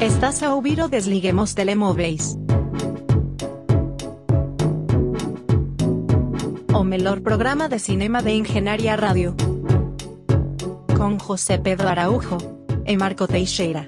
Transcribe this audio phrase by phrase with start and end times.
[0.00, 2.34] Estás a ouvir o Desliguemos Telemóveis.
[6.74, 9.36] O melhor programa de cinema de Engenharia Rádio.
[10.96, 12.38] Com José Pedro Araújo
[12.86, 13.84] e Marco Teixeira.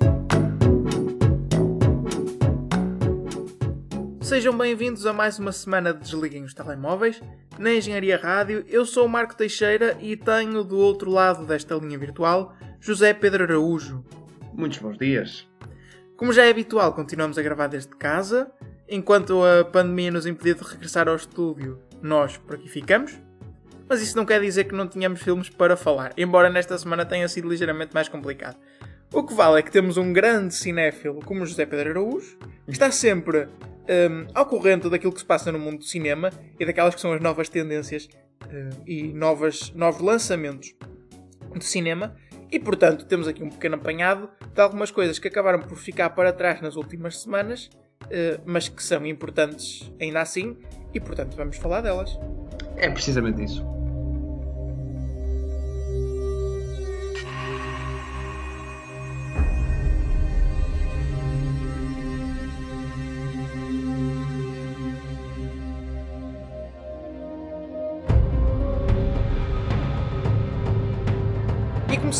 [4.21, 7.23] Sejam bem-vindos a mais uma semana de Desliguem os Telemóveis.
[7.59, 11.99] Na Engenharia Rádio, eu sou o Marco Teixeira e tenho do outro lado desta linha
[11.99, 14.05] virtual José Pedro Araújo.
[14.53, 15.51] Muitos bons dias.
[16.23, 18.49] Como já é habitual, continuamos a gravar desde casa.
[18.89, 23.21] Enquanto a pandemia nos impediu de regressar ao estúdio, nós por aqui ficamos.
[23.89, 27.27] Mas isso não quer dizer que não tenhamos filmes para falar, embora nesta semana tenha
[27.27, 28.57] sido ligeiramente mais complicado.
[29.13, 32.93] O que vale é que temos um grande cinéfilo como José Pedro Araújo, que está
[32.93, 37.01] sempre um, ao corrente daquilo que se passa no mundo do cinema e daquelas que
[37.01, 38.09] são as novas tendências
[38.45, 40.73] uh, e novas, novos lançamentos
[41.53, 42.15] de cinema.
[42.53, 46.31] E portanto, temos aqui um pequeno apanhado de algumas coisas que acabaram por ficar para
[46.35, 47.71] trás nas últimas semanas,
[48.05, 50.59] uh, mas que são importantes ainda assim,
[50.93, 52.19] e portanto vamos falar delas.
[52.77, 53.82] É precisamente isso.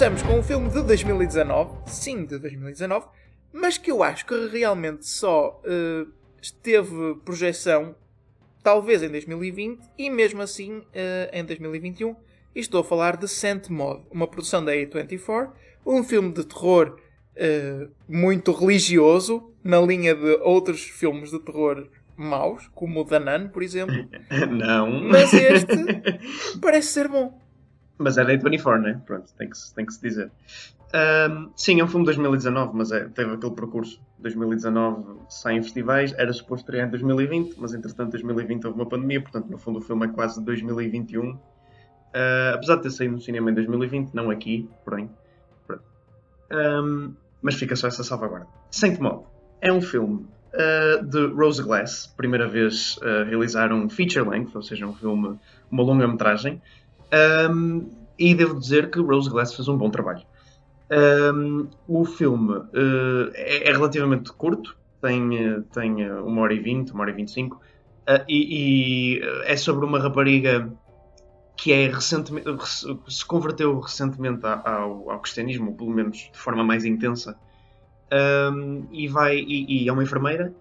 [0.03, 3.07] Começamos com um filme de 2019, sim, de 2019,
[3.53, 6.11] mas que eu acho que realmente só uh,
[6.61, 7.95] teve projeção
[8.65, 10.85] talvez em 2020 e mesmo assim uh,
[11.33, 12.17] em 2021.
[12.53, 15.51] E estou a falar de Saint Mod, uma produção da A24,
[15.87, 16.99] um filme de terror
[17.37, 21.87] uh, muito religioso, na linha de outros filmes de terror
[22.17, 23.95] maus, como o Danan, por exemplo.
[24.51, 25.01] Não.
[25.01, 25.77] Mas este
[26.61, 27.41] parece ser bom.
[28.03, 29.01] Mas é da A24, né?
[29.07, 30.31] Pronto, tem que, tem que se dizer.
[30.95, 34.01] Ahm, sim, é um filme de 2019, mas é, teve aquele percurso.
[34.19, 39.21] 2019 sai em festivais, era suposto estrear em 2020, mas entretanto 2020 houve uma pandemia,
[39.21, 41.39] portanto no fundo o filme é quase de 2021.
[42.15, 45.11] Ah, apesar de ter saído no cinema em 2020, não aqui, porém.
[46.51, 48.47] Ahm, mas fica só essa salvaguarda.
[48.71, 49.25] Saint Maud
[49.61, 54.63] é um filme ah, de Rose Glass, primeira vez a realizar um feature length, ou
[54.63, 55.39] seja, um filme,
[55.71, 56.61] uma longa-metragem.
[57.51, 60.23] Um, e devo dizer que Rose Glass fez um bom trabalho.
[61.35, 66.61] Um, o filme uh, é, é relativamente curto, tem, uh, tem uh, uma hora e
[66.61, 67.61] vinte, uma hora e vinte e cinco,
[68.29, 70.73] e, é sobre uma rapariga
[71.57, 76.85] que é recentemente, rec- se converteu recentemente ao, ao cristianismo, pelo menos de forma mais
[76.85, 77.39] intensa,
[78.53, 80.53] um, e, vai, e, e é uma enfermeira,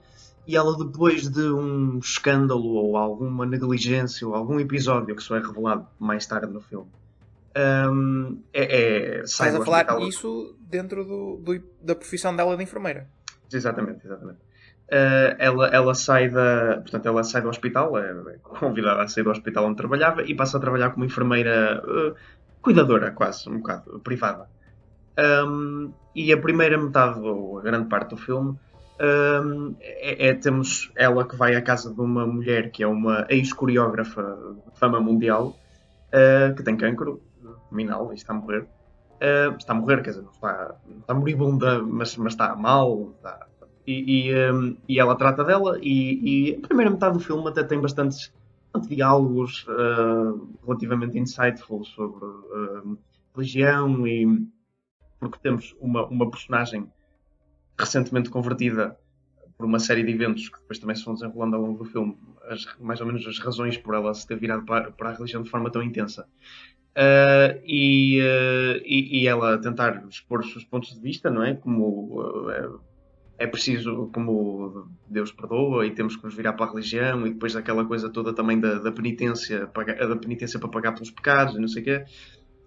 [0.47, 5.39] e ela depois de um escândalo ou alguma negligência ou algum episódio que só é
[5.39, 6.87] revelado mais tarde no filme
[7.91, 12.55] hum, é, é, sai Estás a falar hospital- isso dentro do, do- da profissão dela
[12.57, 13.07] de enfermeira.
[13.51, 14.39] exatamente exatamente.
[14.91, 19.23] Uh, ela, ela sai da portanto ela sai do hospital é é convidada a sair
[19.23, 22.13] do hospital onde trabalhava e passa a trabalhar como enfermeira uh,
[22.61, 24.49] cuidadora quase um bocado privada.
[25.17, 28.57] Um, e a primeira metade ou a grande parte do filme
[29.01, 33.25] um, é, é- temos ela que vai à casa de uma mulher que é uma
[33.29, 34.37] ex-coreógrafa
[34.71, 35.57] de fama mundial
[36.13, 37.21] uh, que tem cancro
[37.69, 38.67] terminal e está a morrer.
[39.21, 43.11] Uh, está a morrer, quer dizer, não está, não está moribunda, mas, mas está mal.
[43.17, 43.47] está-
[43.87, 47.63] e, e, um, e ela trata dela e, e a primeira metade do filme até
[47.63, 48.31] tem bastantes,
[48.87, 52.23] diálogos uh, relativamente insightful sobre
[53.35, 54.47] religião e
[55.19, 56.87] porque temos uma, uma personagem
[57.81, 58.97] recentemente convertida
[59.57, 62.17] por uma série de eventos que depois também se vão desenrolando ao longo do filme,
[62.49, 65.43] as- mais ou menos as razões por ela se ter virado para, para a religião
[65.43, 66.27] de forma tão intensa.
[66.91, 71.53] Uh, e, uh, e, e ela tentar expor os seus pontos de vista, não é?
[71.53, 72.81] Como uh,
[73.37, 77.53] é, preciso, como Deus perdoa e temos que nos virar para a religião e depois
[77.53, 81.67] daquela coisa toda também da, da penitência, da penitência para pagar pelos pecados e não
[81.67, 82.05] sei o quê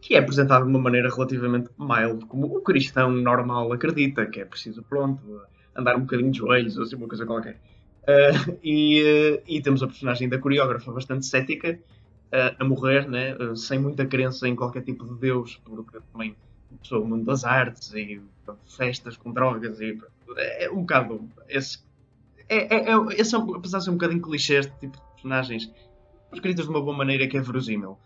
[0.05, 4.45] que é apresentado de uma maneira relativamente mild, como o cristão normal acredita, que é
[4.45, 5.41] preciso, pronto,
[5.75, 7.59] andar um bocadinho de joelhos ou assim, uma coisa qualquer.
[8.07, 11.81] Ah, e, eh, e temos a personagem da coreógrafa bastante cética,
[12.31, 16.37] ah, a morrer, né, sem muita crença em qualquer tipo de Deus, porque também
[16.69, 21.27] começou o mundo das artes e pronto, festas com drogas e pronto, é um bocado
[21.49, 21.83] esse.
[22.47, 25.73] É, é, é, esse é, apesar de ser um bocadinho clichê este tipo de personagens,
[26.31, 27.97] escritos de uma boa maneira que é verosímil.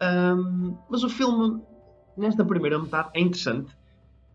[0.00, 1.62] Ahm, mas o filme,
[2.16, 3.76] nesta primeira metade, é interessante,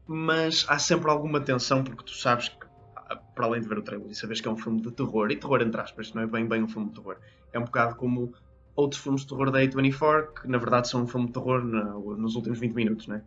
[0.06, 2.66] mas há sempre alguma tensão, porque tu sabes que,
[2.96, 5.32] ah, para além de ver o trailer e saberes que é um filme de terror,
[5.32, 7.18] e terror entre aspas, não é bem bem um filme de terror,
[7.52, 8.34] é um bocado como
[8.76, 12.36] outros filmes de terror da A24, que na verdade são um filme de terror nos
[12.36, 13.22] últimos 20 minutos, né?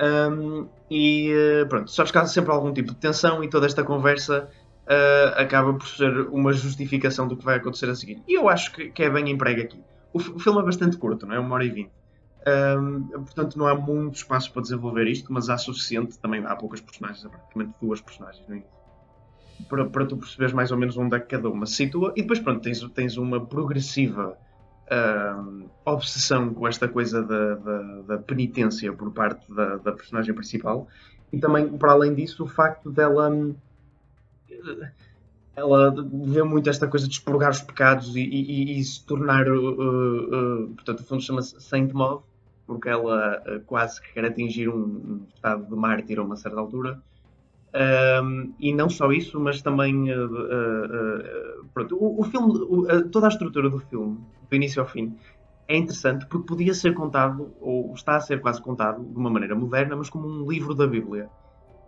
[0.00, 3.84] Um, e uh, pronto, sabes que há sempre algum tipo de tensão e toda esta
[3.84, 4.48] conversa
[4.86, 8.20] uh, acaba por ser uma justificação do que vai acontecer a seguir.
[8.26, 9.80] E eu acho que, que é bem emprego aqui.
[10.12, 11.38] O, o, filme é bastante curto, não é?
[11.38, 11.92] Uma hora e vinte.
[12.46, 16.18] Um, portanto, não há muito espaço para desenvolver isto, mas há suficiente.
[16.18, 18.72] Também há poucas personagens, há praticamente duas personagens no início.
[19.68, 22.12] Para, para tu perceberes mais ou menos onde é que cada uma se situa.
[22.16, 24.36] E depois, pronto, tens, tens uma progressiva
[24.92, 30.88] uh, obsessão com esta coisa da, da, da penitência por parte da, da, personagem principal.
[31.32, 33.30] E também, para além disso, o facto dela.
[35.54, 35.94] Ela
[36.24, 39.46] vê muito esta coisa de expurgar os pecados e, e, e se tornar.
[39.48, 42.22] Uh, uh, portanto, o filme chama-se Saint Maud,
[42.66, 46.58] porque ela uh, quase que quer atingir um, um estado de mártir a uma certa
[46.58, 47.02] altura.
[47.74, 53.26] Um, e não só isso, mas também uh, uh, uh, pronto, o, o filme, toda
[53.26, 54.18] a estrutura do filme,
[54.48, 55.16] do início ao fim,
[55.66, 59.54] é interessante porque podia ser contado, ou está a ser quase contado, de uma maneira
[59.54, 61.30] moderna, mas como um livro da Bíblia.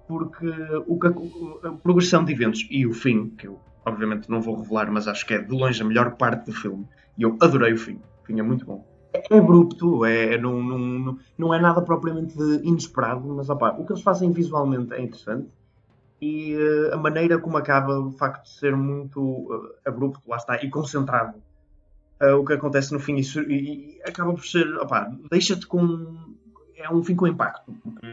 [0.07, 0.47] Porque
[0.87, 4.91] o, a, a progressão de eventos e o fim, que eu obviamente não vou revelar,
[4.91, 6.87] mas acho que é de longe a melhor parte do filme,
[7.19, 8.85] e eu adorei o fim, o fim é muito bom.
[9.31, 14.03] É abrupto, é, não, não, não é nada propriamente inesperado, mas opa, o que eles
[14.03, 15.49] fazem visualmente é interessante
[16.21, 20.63] e uh, a maneira como acaba o facto de ser muito uh, abrupto, lá está,
[20.65, 21.39] e concentrado
[22.23, 24.67] uh, o que acontece no fim e, e, acaba por ser,
[25.31, 26.17] deixa-te com
[26.77, 28.07] é um fim com impacto porque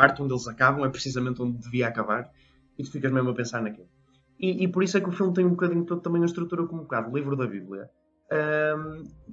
[0.00, 2.30] parte onde eles acabam é precisamente onde devia acabar
[2.78, 3.88] e tu ficas mesmo a pensar naquilo
[4.38, 6.66] e, e por isso é que o filme tem um bocadinho todo também a estrutura
[6.66, 7.90] como um bocado livro da Bíblia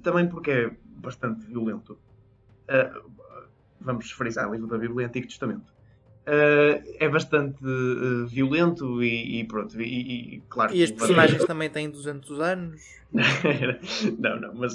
[0.02, 1.98] também porque é bastante violento
[3.80, 5.78] vamos frisar livro da Bíblia Antigo Testamento
[6.28, 9.80] Uh, é bastante uh, violento e, e pronto.
[9.80, 12.82] E, e, claro, e as personagens também têm 200 anos.
[14.18, 14.74] não, não, mas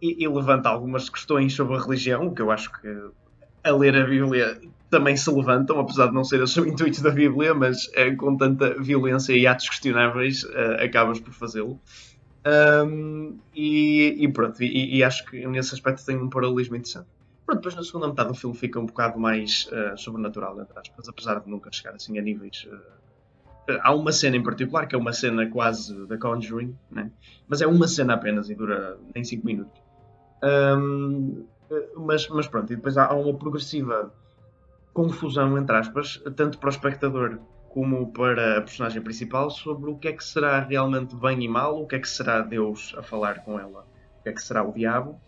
[0.00, 2.88] e, e, levanta algumas questões sobre a religião, que eu acho que
[3.62, 4.58] a ler a Bíblia
[4.90, 8.80] também se levantam, apesar de não ser o intuito da Bíblia, mas é, com tanta
[8.80, 11.80] violência e atos questionáveis uh, acabas por fazê-lo.
[12.46, 17.08] Um, e, e, pronto, e, e, acho que nesse aspecto tem um paralelismo interessante.
[17.44, 21.08] Pronto, depois na segunda metade do filme fica um bocado mais uh, sobrenatural, entre aspas,
[21.08, 22.68] apesar de nunca chegar assim a níveis.
[22.70, 27.10] Uh, há uma cena em particular que é uma cena quase da Conjuring, né?
[27.48, 29.80] mas é uma cena apenas e dura nem 5 minutos.
[30.42, 31.44] Um,
[31.96, 34.12] mas, mas pronto, e depois há, há uma progressiva
[34.96, 37.38] confusão, entre aspas, tanto para o espectador
[37.68, 41.82] como para a personagem principal sobre o que é que será realmente bem e mal,
[41.82, 43.86] o que é que será Deus a falar com ela,
[44.18, 45.20] o que é que será o diabo.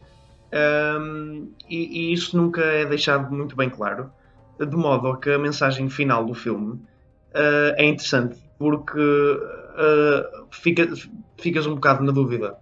[0.99, 4.11] Um, e, e, isso nunca é deixado muito bem claro,
[4.59, 10.89] de modo a que a mensagem final do filme uh, é interessante, porque uh, fica,
[11.37, 12.57] ficas um bocado na dúvida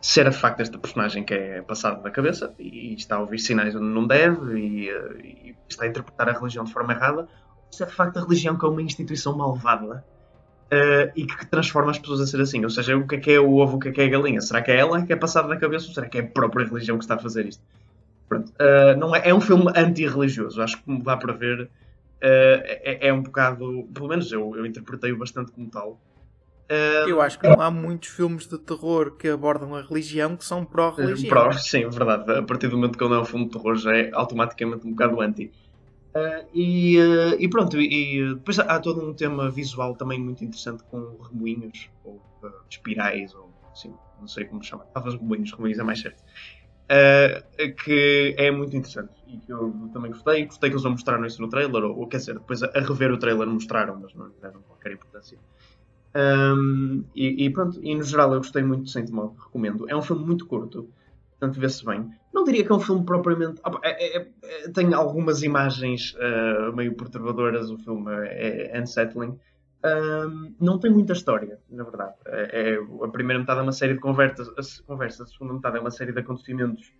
[0.00, 3.38] se era de facto esta personagem que é passada da cabeça e está a ouvir
[3.38, 7.22] sinais onde não deve e, uh, e está a interpretar a religião de forma errada,
[7.22, 10.04] ou se é de facto a religião que é uma instituição malvada
[10.70, 12.62] Uh, e que transforma as pessoas a ser assim.
[12.62, 14.08] Ou seja, o que é que é o ovo, o que é que é a
[14.08, 14.38] galinha?
[14.42, 16.66] Será que é ela que é passada na cabeça ou será que é a própria
[16.66, 17.62] religião que está a fazer isto?
[18.28, 18.52] Pronto.
[18.60, 20.60] Uh, não é, é um filme anti-religioso.
[20.60, 21.68] Acho que, como dá para ver, uh,
[22.20, 23.88] é, é, um bocado.
[23.94, 25.98] Pelo menos eu, eu interpretei-o bastante como tal.
[27.06, 30.64] Eu acho que não há muitos filmes de terror que abordam a religião que são
[30.64, 31.28] pró-religião.
[31.28, 32.30] Pró, sim, verdade.
[32.32, 34.86] A partir do momento que ele não é um filme de terror, já é automaticamente
[34.86, 35.50] um bocado anti.
[36.08, 40.82] Uh, e, uh, e, pronto, e, depois há todo um tema visual também muito interessante
[40.84, 45.82] com remoinhos, ou uh, espirais, ou assim, não sei como chamar, talvez remoinhos, remoinhos é
[45.82, 46.22] mais certo.
[47.84, 50.46] que é muito interessante e que eu também gostei.
[50.46, 52.80] Gostei que eles não mostraram isso no trailer, ou, ou quer dizer, depois a, a,
[52.80, 55.38] rever o trailer mostraram, mas não deram qualquer importância.
[56.14, 59.88] Um, e, e, pronto, e no geral eu gostei muito de Saint Maud, recomendo.
[59.88, 60.88] É um filme muito curto,
[61.30, 62.10] portanto vê-se bem.
[62.32, 63.60] Não diria que é um filme propriamente.
[63.82, 69.38] É, é, é, tem algumas imagens uh, meio perturbadoras, o filme é, é unsettling.
[69.84, 72.14] Um, não tem muita história, na verdade.
[72.26, 75.76] É, é, a primeira metade é uma série de conversas, a, conversa, a segunda metade
[75.76, 76.92] é uma série de acontecimentos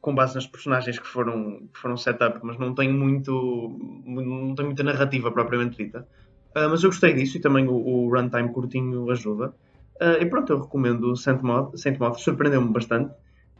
[0.00, 3.76] com base nas personagens que foram, que foram set up, mas não tem muito.
[4.04, 6.06] não tem muita narrativa propriamente dita.
[6.58, 9.52] Uh, mas eu gostei disso e também o, o runtime curtinho ajuda.
[10.00, 13.12] Uh, e pronto, eu recomendo Saint Maud, Saint Maud surpreendeu-me bastante.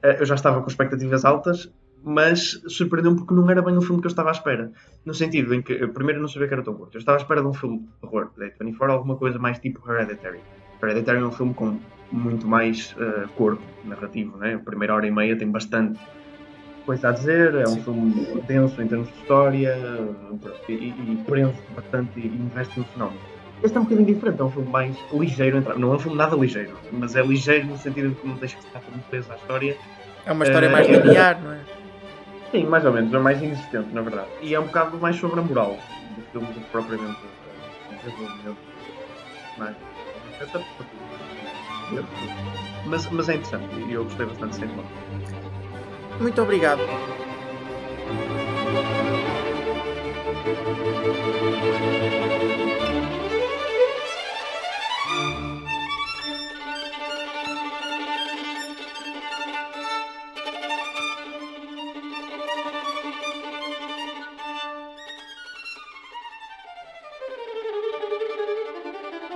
[0.03, 1.71] Eh, eu já estava com expectativas altas,
[2.03, 4.73] mas surpreendeu-me porque não era bem o filme que eu estava à espera.
[5.05, 6.97] No sentido em que, eu primeiro não sabia que era tão curto.
[6.97, 9.81] Eu estava à espera de um filme de horror, de 24, alguma coisa mais tipo
[9.91, 10.41] Hereditary.
[10.83, 11.79] Hereditary é um filme com
[12.11, 14.55] muito mais uh, corpo narrativo, né?
[14.55, 15.99] A primeira hora e meia tem bastante
[16.89, 17.83] coisa a dizer, é um Sim.
[17.83, 19.77] filme denso em termos de história
[20.67, 23.21] e, e, prende bastante e investe no fenómeno.
[23.63, 26.35] Este é um bocadinho diferente, é um filme mais ligeiro, não é um filme nada
[26.35, 29.37] ligeiro, mas é ligeiro no sentido de que não deixa de estar muito preso à
[29.37, 29.77] história.
[30.25, 31.59] É uma história uh, mais linear, não é?
[32.53, 34.29] Sim, mais ou menos, é mais inexistente, na verdade.
[34.41, 35.77] E é um bocado mais sobre a moral
[36.17, 37.19] do filme do que propriamente
[37.91, 38.57] o desenvolvimento.
[39.59, 39.77] Mas,
[42.87, 44.69] mas, mas é interessante e eu gostei bastante de ser
[46.21, 46.81] Muito obrigado.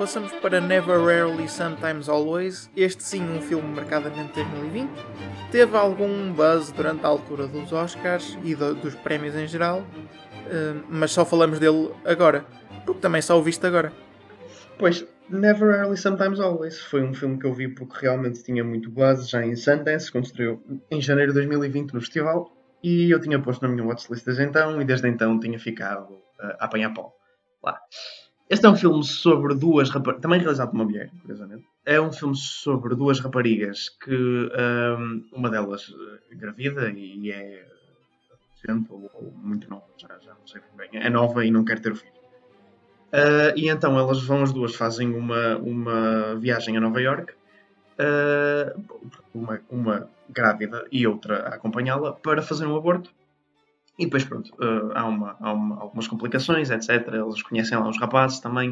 [0.03, 4.91] Passamos para Never Rarely Sometimes Always, este sim um filme marcadamente 2020.
[5.53, 9.87] Teve algum buzz durante a altura dos Oscars e do, dos prémios em geral,
[10.51, 12.45] eh, mas só falamos dele agora,
[12.85, 13.93] porque também só o viste agora.
[14.77, 18.91] Pois, Never Rarely Sometimes Always foi um filme que eu vi porque realmente tinha muito
[18.91, 22.51] buzz já em Sundance, quando estreou em janeiro de 2020 no festival,
[22.83, 26.57] e eu tinha posto na minha watchlist desde então, e desde então tinha ficado uh,
[26.59, 27.13] a apanhar pó
[27.63, 27.79] lá.
[28.53, 31.65] Este é um filme sobre duas raparigas, também realizado por uma mulher, curiosamente.
[31.87, 35.91] É um filme sobre duas raparigas que um, uma delas
[36.31, 37.65] é gravida e é
[38.91, 40.91] ou, ou, muito nova, já, já, não sei bem.
[40.93, 42.13] É nova e não quer ter filho.
[43.11, 48.83] Uh, e então elas vão as duas, fazem uma, uma viagem a Nova York, uh,
[49.35, 53.11] uma, uma grávida e outra a acompanhá-la, para fazer um aborto
[53.99, 57.09] e depois, pronto, uh, há, uma, há uma, algumas complicações, etc.
[57.09, 58.71] Eles conhecem lá os rapazes também.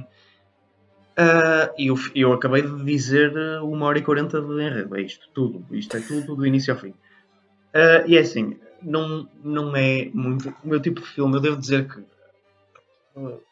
[1.18, 4.96] Uh, e eu, eu acabei de dizer uma hora e quarenta de enredo.
[4.96, 5.64] É isto, tudo.
[5.70, 6.90] Isto é tudo do início ao fim.
[6.90, 11.36] Uh, e é assim, não, não é muito o meu tipo de filme.
[11.36, 12.02] Eu devo dizer que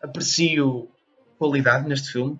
[0.02, 0.88] aprecio
[1.38, 2.38] qualidade neste filme,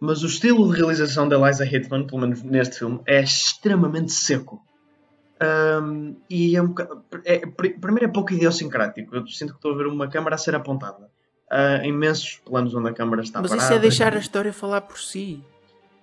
[0.00, 4.64] mas o estilo de realização da Eliza Hitman, pelo menos neste filme, é extremamente seco.
[5.42, 6.72] Um, e é um
[7.24, 9.14] é, primeiro é pouco idiosincrático.
[9.16, 11.10] Eu sinto que estou a ver uma câmara a ser apontada.
[11.50, 13.66] Há imensos planos onde a câmara está Mas parada.
[13.66, 15.44] isso é deixar a história falar por si.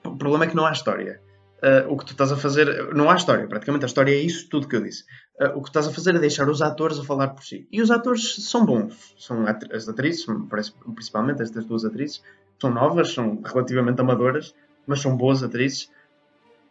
[0.03, 1.21] O problema é que não há história.
[1.61, 2.93] Uh, o que tu estás a fazer.
[2.93, 5.03] Não há história, praticamente a história é isso tudo que eu disse.
[5.41, 7.67] Uh, o que estás a fazer é deixar os atores a falar por si.
[7.71, 9.13] E os atores são bons.
[9.17, 12.21] São as atrizes, parece, principalmente estas duas atrizes,
[12.59, 14.55] são novas, são relativamente amadoras,
[14.87, 15.89] mas são boas atrizes.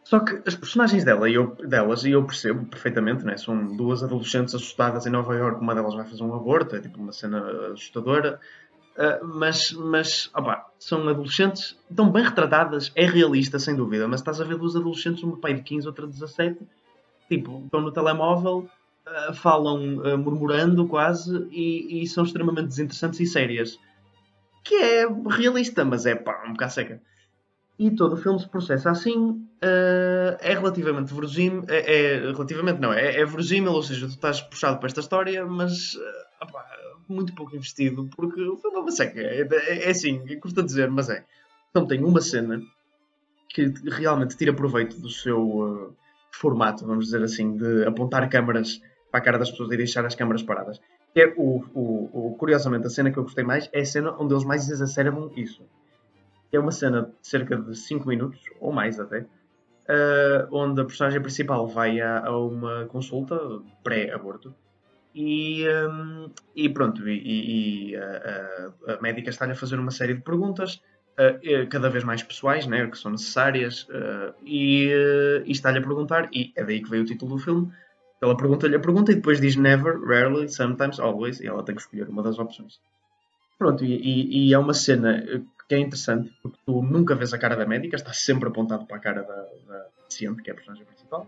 [0.08, 3.36] Só que as personagens dela e eu, delas, e eu percebo perfeitamente, né?
[3.36, 6.98] são duas adolescentes assustadas em Nova York, uma delas vai fazer um aborto, é tipo
[6.98, 8.40] uma cena assustadora,
[8.96, 14.40] uh, mas, mas opa, são adolescentes, estão bem retratadas, é realista sem dúvida, mas estás
[14.40, 16.58] a ver duas adolescentes, uma pai de 15, outra de 17,
[17.28, 18.66] tipo, estão no telemóvel,
[19.06, 23.78] uh, falam uh, murmurando quase e, e, são extremamente desinteressantes e sérias.
[24.64, 27.02] Que é realista, mas é pá, um bocado seca.
[27.78, 29.16] E todo o filme se processa assim.
[29.16, 31.64] Uh, é relativamente verosímil.
[31.68, 35.46] É, é, relativamente não, é, é verosímil, ou seja, tu estás puxado para esta história,
[35.46, 39.20] mas uh, muito pouco investido, porque o filme é uma seca.
[39.20, 41.24] É, é, é assim, custa dizer, mas é.
[41.70, 42.60] Então tem uma cena
[43.48, 45.96] que realmente tira proveito do seu uh,
[46.32, 48.80] formato, vamos dizer assim, de apontar câmaras
[49.10, 50.80] para a cara das pessoas e deixar as câmaras paradas.
[51.14, 54.34] É o, o, o, curiosamente, a cena que eu gostei mais é a cena onde
[54.34, 55.62] eles mais exacerbam isso
[56.52, 61.20] é uma cena de cerca de 5 minutos, ou mais até, uh, onde a personagem
[61.20, 63.38] principal vai a, a uma consulta
[63.82, 64.54] pré-aborto
[65.14, 70.14] e, um, e, pronto, e, e a, a, a, médica está-lhe a fazer uma série
[70.14, 70.80] de perguntas,
[71.18, 74.88] uh, cada vez mais pessoais, né, que são necessárias, uh, e,
[75.44, 77.72] e está-lhe a perguntar, e é daí que veio o título do filme.
[78.20, 81.80] Ela pergunta-lhe a pergunta e depois diz never, rarely, sometimes, always, e ela tem que
[81.80, 82.80] escolher uma das opções.
[83.56, 85.24] Pronto, e, e é uma cena
[85.68, 88.96] que é interessante, porque tu nunca vês a cara da médica, está sempre apontado para
[88.96, 91.26] a cara da, da paciente, que é a personagem principal.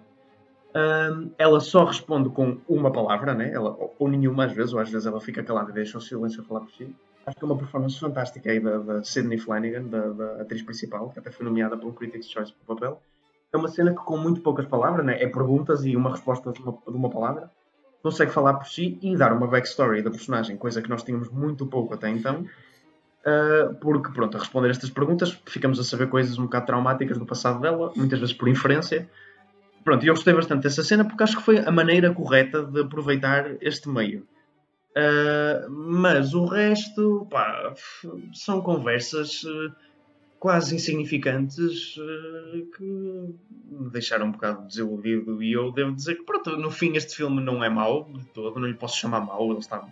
[0.74, 3.52] Um, ela só responde com uma palavra, né?
[3.52, 6.00] ela, ou, ou, nenhuma às vezes, ou às vezes ela fica calada e deixa o
[6.00, 6.94] silêncio falar por si.
[7.26, 11.10] Acho que é uma performance fantástica aí da, da Sidney Flanagan, da, da, atriz principal,
[11.10, 13.02] que até foi nomeada pelo Critics' Choice para o papel.
[13.52, 15.20] É uma cena que com muito poucas palavras, né?
[15.22, 17.50] é perguntas e uma resposta de uma, de uma palavra,
[18.02, 21.66] consegue falar por si e dar uma backstory da personagem, coisa que nós tínhamos muito
[21.66, 22.46] pouco até então,
[23.20, 27.26] Uh, porque, pronto, a responder estas perguntas ficamos a saber coisas um bocado traumáticas do
[27.26, 29.10] passado dela, muitas vezes por inferência.
[29.84, 32.80] Pronto, e eu gostei bastante dessa cena porque acho que foi a maneira correta de
[32.80, 34.26] aproveitar este meio.
[34.96, 37.74] Uh, mas o resto, pá,
[38.32, 39.72] são conversas uh,
[40.38, 41.94] quase insignificantes
[42.76, 45.42] que me deixaram um bocado desiludido.
[45.42, 48.58] E eu devo dizer que, pronto, no fim, este filme não é mau de todo,
[48.58, 49.86] não lhe posso chamar mau, ele está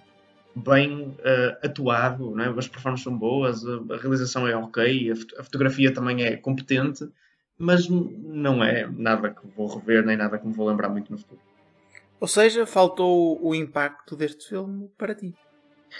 [0.58, 2.52] bem uh, atuado, né?
[2.56, 7.08] as performances são boas, a, a realização é ok, a, a, fotografia também é competente,
[7.58, 11.18] mas não é nada que vou rever nem nada que me vou lembrar muito no
[11.18, 11.40] futuro.
[12.20, 15.34] Ou seja, faltou o impacto deste filme para ti.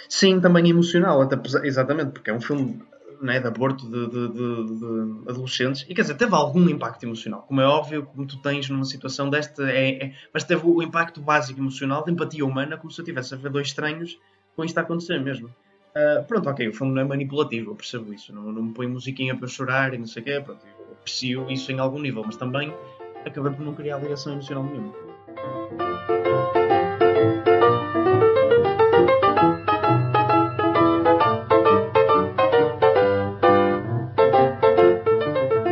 [0.07, 1.35] Sim, também emocional, até,
[1.65, 2.81] exatamente, porque é um filme
[3.21, 5.85] né, de aborto de, de, de, de, adolescentes.
[5.89, 7.43] E quer dizer, teve algum impacto emocional.
[7.43, 11.21] Como é óbvio, como tu tens numa situação desta, é, é, mas teve o impacto
[11.21, 14.17] básico emocional de empatia humana, como se eu estivesse a ver dois estranhos
[14.59, 15.47] com isto a acontecer mesmo.
[15.47, 18.35] Uh, pronto, ok, o filme não é manipulativo, eu percebo isso.
[18.35, 20.41] Não, não me põe musiquinha para chorar e não sei o quê.
[20.41, 22.73] Pronto, eu aprecio isso em algum nível, mas também
[23.25, 24.93] acabei por não criar ligação emocional nenhuma.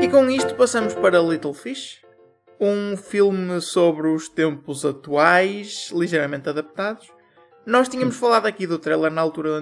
[0.09, 2.01] com isto passamos para Little Fish,
[2.59, 7.16] um filme sobre os tempos atuais, ligeiramente adaptados.
[7.67, 9.59] Nós tínhamos falado aqui do trailer na altura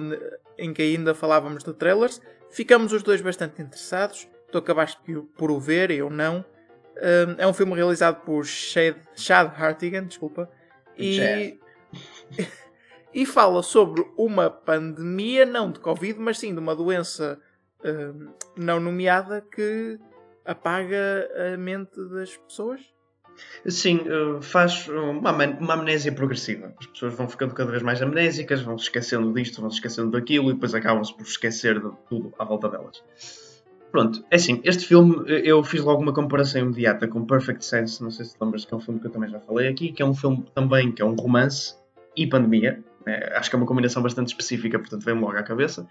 [0.56, 2.22] em que ainda falávamos de trailers.
[2.48, 4.28] Ficamos os dois bastante interessados.
[4.52, 4.96] Tu acabaste
[5.36, 6.44] por o ver, eu não.
[7.36, 10.48] É um filme realizado por Chad, Chad Hartigan, desculpa.
[10.96, 11.58] E,
[13.12, 17.40] e fala sobre uma pandemia, não de Covid, mas sim de uma doença
[18.56, 19.98] não nomeada que
[20.44, 22.80] apaga a mente das pessoas?
[23.66, 26.72] Sim, eh, faz uma, uma amnésia progressiva.
[26.78, 30.10] As pessoas vão ficando cada vez mais amnésicas, vão se esquecendo disto, vão se esquecendo
[30.10, 33.02] daquilo e depois acabam-se por esquecer de tudo à volta delas.
[33.90, 38.02] Pronto, é assim, este filme eh, eu fiz logo uma comparação imediata com Perfect Sense,
[38.02, 40.02] não sei se lembras que é um filme que eu também já falei aqui, que
[40.02, 41.74] é um filme também que é um romance
[42.16, 42.82] e pandemia.
[43.06, 43.20] Né?
[43.34, 45.88] Acho que é uma combinação bastante específica, portanto vem-me logo à cabeça.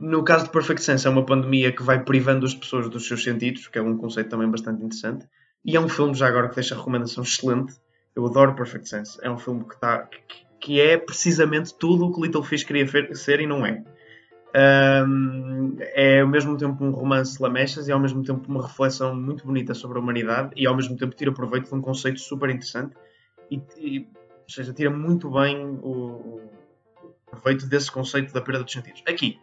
[0.00, 3.22] No caso de Perfect Sense, é uma pandemia que vai privando as pessoas dos seus
[3.22, 5.26] sentidos, que é um conceito também bastante interessante.
[5.64, 7.74] E é um filme, já agora, que deixa recomendação excelente.
[8.14, 9.18] Eu adoro Perfect Sense.
[9.22, 12.86] É um filme que, tá, que, que é precisamente tudo o que Little Fish queria
[13.14, 13.82] ser e não é.
[14.52, 19.46] Um, é ao mesmo tempo um romance lamechas e ao mesmo tempo uma reflexão muito
[19.46, 22.96] bonita sobre a humanidade e ao mesmo tempo tira proveito de um conceito super interessante
[23.48, 26.40] e, e ou seja, tira muito bem o,
[27.00, 29.04] o proveito desse conceito da perda dos sentidos.
[29.06, 29.38] Aqui,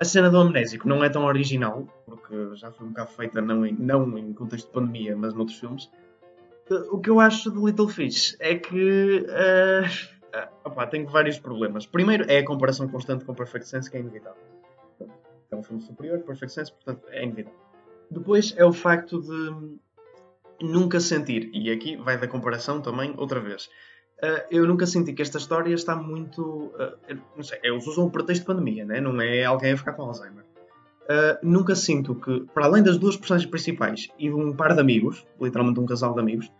[0.00, 3.66] a cena do amnésico não é tão original, porque já foi um bocado feita não
[3.66, 5.90] em, não em contexto de pandemia, mas noutros filmes.
[6.90, 9.26] O que eu acho de Little Fish é que.
[9.26, 11.84] Uh, opa, tenho vários problemas.
[11.84, 14.42] Primeiro é a comparação constante com Perfect Sense, que é inevitável.
[15.50, 17.58] É um filme superior, Perfect Sense, portanto é inevitável.
[18.10, 19.78] Depois é o facto de
[20.64, 23.68] nunca sentir, e aqui vai da comparação também, outra vez.
[24.22, 26.42] Uh, eu nunca senti que esta história está muito.
[26.42, 29.00] Uh, não sei, eles usam o pretexto de pandemia, né?
[29.00, 30.44] não é alguém a ficar com Alzheimer.
[31.04, 34.80] Uh, nunca sinto que, para além das duas personagens principais e de um par de
[34.80, 36.52] amigos, literalmente um casal de amigos,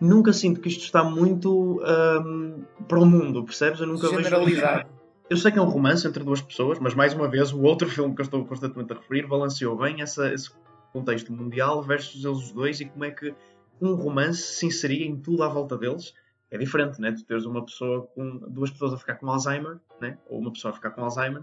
[0.00, 3.80] nunca sinto que isto está muito um, para o mundo, percebes?
[3.80, 4.76] Eu nunca Generalizado.
[4.78, 4.94] Vejo...
[5.30, 7.88] Eu sei que é um romance entre duas pessoas, mas mais uma vez o outro
[7.88, 10.50] filme que eu estou constantemente a referir balanceou bem essa, esse
[10.92, 13.34] contexto mundial versus eles dois e como é que
[13.80, 16.12] um romance se inseria em tudo à volta deles
[16.56, 17.12] é diferente, né?
[17.12, 20.18] Tu teres uma pessoa com duas pessoas a ficar com Alzheimer, né?
[20.28, 21.42] Ou uma pessoa a ficar com Alzheimer,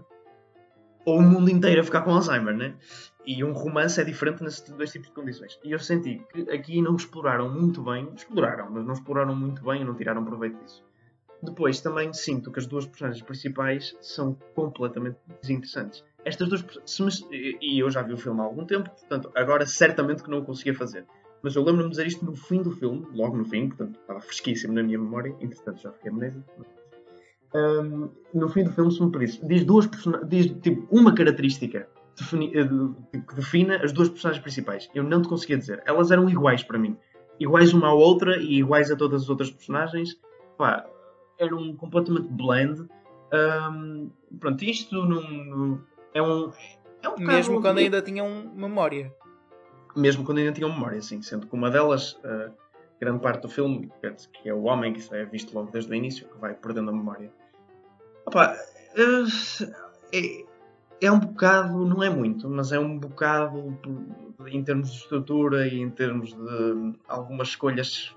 [1.04, 2.74] ou o mundo inteiro a ficar com Alzheimer, né?
[3.26, 5.58] E um romance é diferente nesses dois tipos de condições.
[5.64, 9.82] E eu senti que aqui não exploraram muito bem, exploraram, mas não exploraram muito bem
[9.82, 10.84] e não tiraram proveito disso.
[11.42, 16.04] Depois também sinto que as duas personagens principais são completamente desinteressantes.
[16.24, 20.30] Estas duas e eu já vi o filme há algum tempo, portanto, agora certamente que
[20.30, 21.04] não o conseguia fazer.
[21.42, 24.20] Mas eu lembro-me de dizer isto no fim do filme, logo no fim, portanto estava
[24.20, 26.44] fresquíssimo na minha memória, entretanto já fiquei amnésico.
[27.54, 29.88] Um, no fim do filme, se me pedisse, diz, duas
[30.26, 31.86] diz tipo, uma característica
[32.18, 34.90] defini eh, que defina as duas personagens principais.
[34.94, 35.82] Eu não te conseguia dizer.
[35.86, 36.96] Elas eram iguais para mim.
[37.40, 40.18] Iguais uma à outra e iguais a todas as outras personagens.
[40.56, 40.86] Pá,
[41.38, 42.86] eram completamente blend.
[43.32, 45.80] Um, pronto, isto não,
[46.14, 46.50] é um.
[47.02, 49.12] É um Mesmo quando ainda tinham memória
[49.96, 52.52] mesmo quando ainda tinham memória, assim, sendo que uma delas, uh,
[53.00, 53.90] grande parte do filme,
[54.32, 56.92] que é o homem, que é visto logo desde o início, que vai perdendo a
[56.92, 57.32] memória.
[58.26, 59.72] Opa, uh,
[60.12, 60.44] é,
[61.00, 63.76] é um bocado, não é muito, mas é um bocado
[64.46, 68.14] em termos de estrutura e em termos de algumas escolhas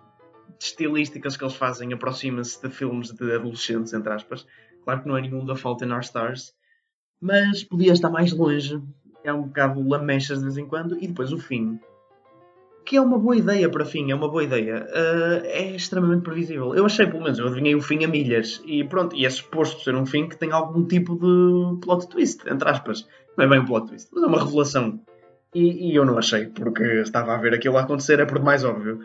[0.59, 4.45] estilísticas que eles fazem, aproxima-se de filmes de adolescentes, entre aspas.
[4.83, 6.53] Claro que não é nenhum da Fault in Our Stars,
[7.19, 8.79] mas podia estar mais longe
[9.25, 11.79] é um bocado lamechas de vez em quando, e depois o fim,
[12.85, 16.75] que é uma boa ideia para fim, é uma boa ideia, uh, é extremamente previsível.
[16.75, 19.83] Eu achei, pelo menos, eu adivinhei o fim a milhas, e pronto, e é suposto
[19.83, 23.07] ser um fim que tem algum tipo de plot twist, entre aspas.
[23.35, 25.01] Não é bem um plot twist, mas é uma revelação.
[25.53, 28.63] E, e eu não achei, porque estava a ver aquilo a acontecer, é por mais
[28.63, 28.99] óbvio.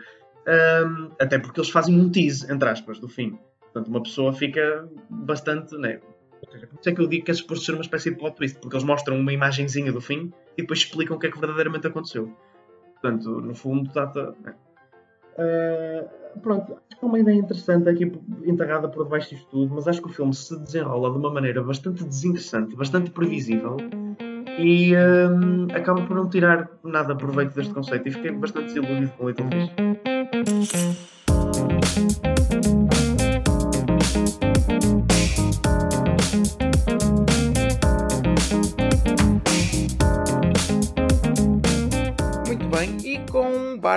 [0.47, 3.39] Um, até porque eles fazem um tease, entre aspas, do fim.
[3.61, 6.01] Portanto, uma pessoa fica bastante, né,
[6.47, 8.59] por isso é que eu digo que é suposto ser uma espécie de plot twist,
[8.59, 11.87] porque eles mostram uma imagenzinha do fim e depois explicam o que é que verdadeiramente
[11.87, 12.31] aconteceu.
[12.93, 13.91] Portanto, no fundo.
[14.43, 14.55] Né?
[15.37, 18.11] Uh, pronto, acho que é uma ideia interessante aqui
[18.43, 21.63] enterrada por debaixo disto tudo, mas acho que o filme se desenrola de uma maneira
[21.63, 23.77] bastante desinteressante, bastante previsível
[24.59, 29.25] e um, acaba por não tirar nada proveito deste conceito e fiquei bastante desiludido com
[29.25, 31.10] o Little Fish.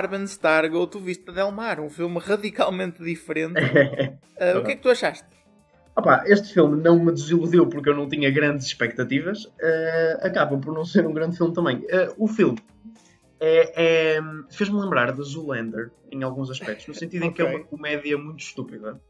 [0.05, 3.59] Barben Stargo, tu viste Del Mar, um filme radicalmente diferente.
[3.59, 5.25] uh, o que é que tu achaste?
[5.95, 9.45] Opa, este filme não me desiludiu porque eu não tinha grandes expectativas.
[9.45, 11.77] Uh, acaba por não ser um grande filme também.
[11.77, 12.59] Uh, o filme
[13.39, 17.29] é, é, fez-me lembrar de Zoolander em alguns aspectos, no sentido okay.
[17.29, 19.01] em que é uma comédia muito estúpida.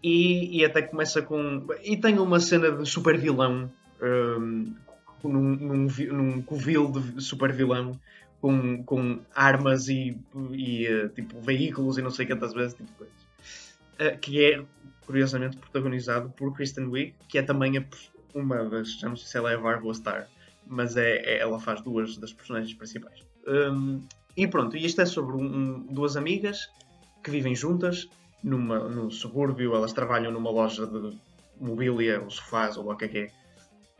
[0.00, 1.66] E, e, até começa com.
[1.82, 3.68] E tem uma cena de super vilão,
[4.00, 4.74] um,
[5.24, 7.98] num, num, num covil de super vilão,
[8.40, 10.16] com, com armas e,
[10.52, 13.14] e uh, tipo veículos e não sei quantas vezes, tipo coisas.
[14.00, 14.64] Uh, que é,
[15.04, 17.84] curiosamente, protagonizado por Kristen Wiig, que é também a,
[18.34, 20.28] uma das, já não sei se ela é a Barbara Star,
[20.66, 23.22] mas é, é, ela faz duas das personagens principais.
[23.46, 24.00] Um,
[24.36, 26.70] e pronto, e isto é sobre um, duas amigas
[27.22, 28.08] que vivem juntas
[28.42, 31.18] numa, num subúrbio, elas trabalham numa loja de
[31.60, 33.30] mobília, ou sofás, ou o que é que é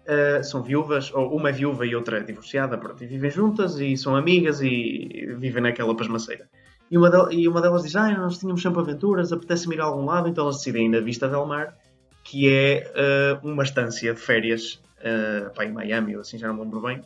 [0.07, 4.17] Uh, são viúvas, ou uma viúva e outra divorciada, pronto, e vivem juntas e são
[4.17, 6.49] amigas e vivem naquela pasmaceira.
[6.91, 9.85] E uma, de, e uma delas diz: Ah, nós tínhamos sempre aventuras, apetece-me ir a
[9.85, 11.77] algum lado, então elas decidem ir na Vista del Mar,
[12.25, 16.55] que é uh, uma estância de férias uh, pá, em Miami, ou assim, já não
[16.55, 17.03] me lembro bem,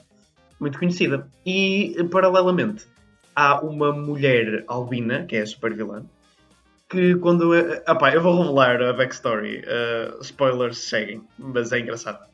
[0.59, 1.29] muito conhecida.
[1.45, 2.87] E, paralelamente,
[3.37, 6.03] há uma mulher albina, que é a super vilã,
[6.89, 7.53] que quando.
[7.85, 12.34] Ah, pá, eu vou revelar a backstory, uh, spoilers seguem, mas é engraçado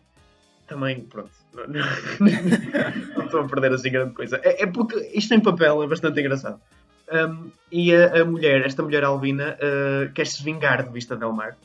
[0.71, 4.41] também, pronto, não, estou a perder assim grande coisa.
[4.45, 6.61] É, é, porque isto em papel é bastante engraçado.
[7.13, 11.33] Um, e a, a, mulher, esta mulher albina, uh, quer se vingar de Vista Del
[11.33, 11.59] Mar,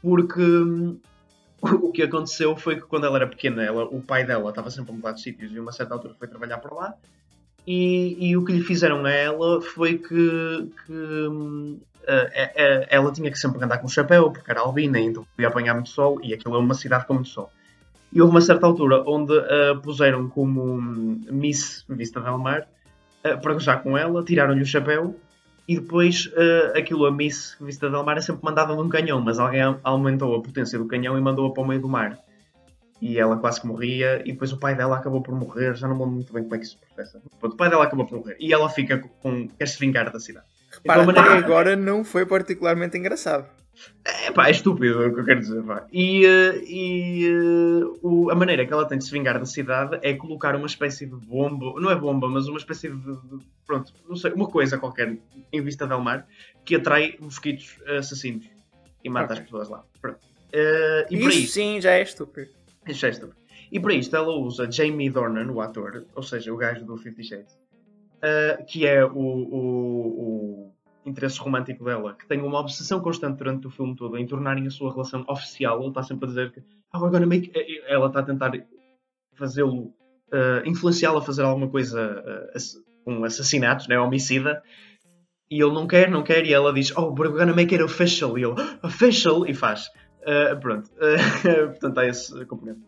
[0.00, 0.98] porque um,
[1.60, 4.92] o que aconteceu foi que quando ela era pequena, ela, o pai dela estava sempre
[4.92, 6.94] a mudar de sítios e uma certa altura foi trabalhar por lá.
[7.66, 13.38] E, e o que lhe fizeram a ela foi que, que uh, ela tinha que
[13.38, 16.56] sempre andar com o chapéu, porque era albina, então podia apanhar muito sol, e aquilo
[16.56, 17.52] é uma cidade com muito sol.
[18.12, 20.76] E houve uma certa altura onde a uh, puseram como
[21.30, 22.66] Miss Vista Del Mar
[23.24, 25.14] uh, para gozar com ela, tiraram-lhe o chapéu
[25.68, 29.38] e depois uh, aquilo, a Miss Vista Del Mar é sempre mandada num canhão, mas
[29.38, 32.18] alguém aumentou a potência do canhão e mandou-a para o meio do mar.
[33.02, 35.94] E ela quase que morria, e depois o pai dela acabou por morrer, já não
[35.94, 37.22] me lembro muito bem como é que isso se processa.
[37.42, 39.46] O pai dela acabou por morrer, e ela fica com.
[39.46, 40.46] quer se vingar da cidade.
[40.72, 41.38] Repara, então, maneira...
[41.38, 43.46] agora não foi particularmente engraçado.
[44.04, 45.62] É pá, é estúpido é o que eu quero dizer.
[45.62, 45.86] Pá.
[45.92, 49.98] E, uh, e uh, o, a maneira que ela tem de se vingar da cidade
[50.02, 53.92] é colocar uma espécie de bomba, não é bomba, mas uma espécie de, de pronto,
[54.08, 55.18] não sei, uma coisa qualquer
[55.52, 56.26] em Vista del Mar
[56.64, 58.46] que atrai mosquitos assassinos
[59.04, 59.38] e mata okay.
[59.38, 59.84] as pessoas lá.
[60.00, 60.20] Pronto.
[60.48, 62.50] Uh, e isso, isso sim já é estúpido.
[62.86, 63.38] Isso já é estúpido.
[63.70, 67.22] E para isto ela usa Jamie Dornan, o ator, ou seja, o gajo do Fifty
[67.22, 67.58] Shades,
[68.66, 70.72] que é o, o
[71.08, 74.70] interesse romântico dela, que tem uma obsessão constante durante o filme todo em tornarem a
[74.70, 75.80] sua relação oficial.
[75.80, 76.62] Ele está sempre a dizer que
[76.94, 77.50] oh, we're gonna make...
[77.86, 78.52] ela está a tentar
[79.34, 79.92] fazê-lo,
[80.32, 82.22] uh, influenciá-lo a fazer alguma coisa
[82.54, 84.62] uh, com assassinatos, né, homicida.
[85.50, 88.38] E ele não quer, não quer, e ela diz, oh, we're gonna make it official.
[88.38, 89.88] E ele, official, e faz.
[90.22, 90.90] Uh, pronto.
[90.96, 92.80] Uh, portanto, há esse componente.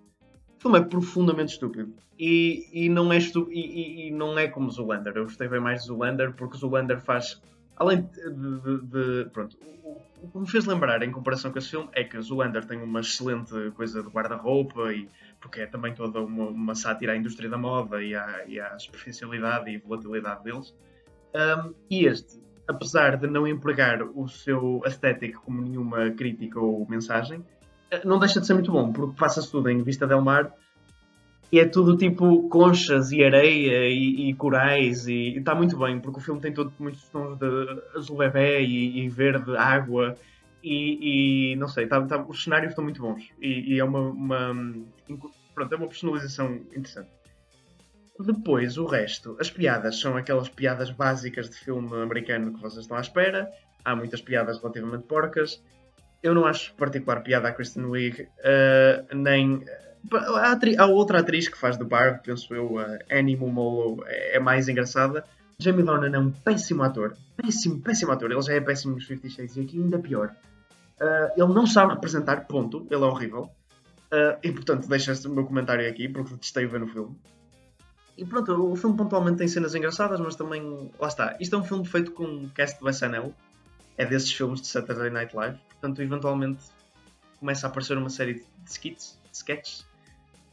[0.59, 1.95] O filme é profundamente estúpido.
[2.19, 5.15] E, e, não, é estu e, e, e, não é como Zoolander.
[5.17, 7.41] Eu gostei bem mais de Zoolander porque Zoolander faz
[7.81, 9.57] Além de, de, de pronto,
[10.23, 13.01] o que me fez lembrar em comparação com esse filme é que Zoolander tem uma
[13.01, 15.09] excelente coisa de guarda-roupa e
[15.41, 18.79] porque é também toda uma, uma sátira à indústria da moda e à, e à
[18.79, 20.77] superficialidade e volatilidade deles.
[21.35, 22.39] Um, e este,
[22.69, 27.43] apesar de não empregar o seu estético como nenhuma crítica ou mensagem,
[27.91, 30.55] eh, não deixa de ser muito bom, porque passa-se tudo em Vista del Mar
[31.53, 36.19] e é tudo tipo conchas e areia e, e corais e está muito bem, porque
[36.19, 37.47] o filme tem todo muitos tons de
[37.97, 40.17] azul bebê e, e verde, água
[40.63, 44.55] e, e não sei, tá, tá, os cenários estão muito bons e, é uma, uma,
[45.55, 47.11] pronto, é uma personalização interessante.
[48.19, 52.99] Depois, o resto, as piadas são aquelas piadas básicas de filme americano que vocês estão
[52.99, 53.51] à espera.
[53.83, 55.63] Há muitas piadas relativamente porcas.
[56.23, 59.65] Eu não acho particular piada a Kristen Wiig, uh, nem
[60.13, 64.37] a, atri a, outra atriz que faz de Barb, penso eu, a Annie Mumolo, é,
[64.37, 65.25] é mais engraçada.
[65.61, 67.15] Jamie Dornan é um péssimo ator.
[67.37, 68.33] Péssimo, péssimo ator.
[68.33, 70.35] Ele já é péssimo nos Fifty Shades e aqui ainda pior.
[70.99, 72.87] Uh, ele não sabe representar, ponto.
[72.91, 73.51] Ele é horrível.
[74.11, 77.15] Uh, e portanto, deixa o meu comentário aqui, porque detestei ver no filme.
[78.17, 80.91] e pronto, o filme pontualmente tem cenas engraçadas, mas também.
[80.99, 81.37] Lá está.
[81.39, 83.35] Isto é um filme feito com um cast do SNL.
[83.99, 85.59] É desses filmes de Saturday Night Live.
[85.69, 86.65] Portanto, eventualmente
[87.39, 89.87] começa a aparecer uma série de skits, de sketches,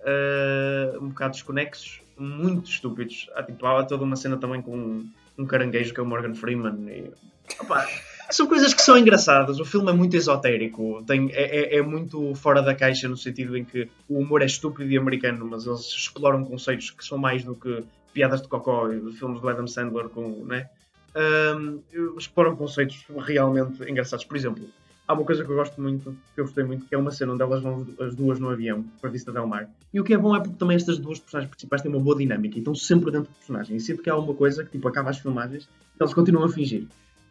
[0.02, 3.30] uh, um bocado desconexos, muito estúpidos.
[3.36, 6.34] Há, tipo, há toda uma cena também com um, um caranguejo que é o Morgan
[6.34, 6.90] Freeman.
[6.90, 7.12] E,
[7.60, 7.86] opa,
[8.30, 9.60] são coisas que são engraçadas.
[9.60, 13.58] O filme é muito esotérico, tem, é, é, é, muito fora da caixa no sentido
[13.58, 17.44] em que o humor é estúpido e americano, mas eles exploram conceitos que são mais
[17.44, 17.84] do que
[18.14, 20.70] piadas de cocó e filmes do Adam Sandler com, né?
[21.16, 21.82] Um,
[22.18, 24.26] exploram conceitos realmente engraçados.
[24.26, 24.68] Por exemplo,
[25.08, 27.34] há uma coisa que eu gosto muito, que eu gostei muito, que é uma cena
[27.34, 29.70] onde elas vão as duas no avião para Vista Del Mar.
[29.94, 32.18] E o que é bom é porque também estas duas personagens principais têm uma boa
[32.18, 33.78] dinâmica e estão sempre dentro do personagem.
[33.78, 36.88] E sempre que há uma coisa que tipo acaba as filmagens, eles continuam a fingir.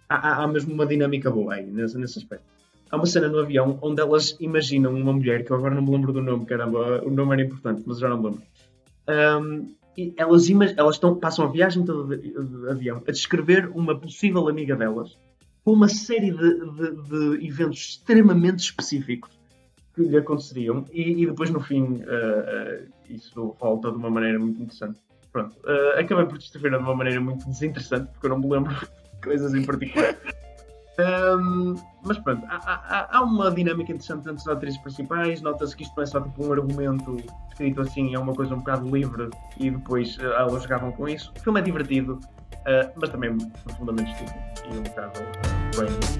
[0.08, 2.44] Há, há, há mesmo uma dinâmica boa aí, nesse, nesse aspecto.
[2.90, 5.90] Há uma cena no avião onde elas imaginam uma mulher, que eu agora não me
[5.90, 8.42] lembro do nome, caramba, o nome era importante, mas já não me lembro.
[9.08, 13.98] Um, e elas, elas estão, passam a viagem toda de, de avião a descrever uma
[13.98, 15.16] possível amiga delas
[15.66, 19.36] com uma série de, de, de, eventos extremamente específicos
[19.92, 24.38] que lhe aconteceriam e, e depois no fim uh, uh, isso volta de uma maneira
[24.38, 25.00] muito interessante.
[25.32, 28.76] Pronto, uh, acabei por descrever de uma maneira muito desinteressante porque eu não me lembro
[28.76, 28.86] de
[29.20, 30.16] coisas em particular.
[30.98, 31.74] Um,
[32.04, 35.42] mas pronto, há, há, há, uma dinâmica interessante entre as atrizes principais.
[35.42, 37.16] Nota-se que isto não é só tipo um argumento
[37.48, 41.32] escrito assim, é uma coisa um bocado livre e depois uh, elas jogavam com isso.
[41.36, 42.20] O filme é divertido,
[42.94, 46.16] mas também profundamente estúpido e um bocado uh,